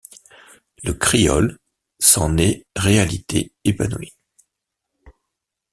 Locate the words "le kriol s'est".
0.83-2.19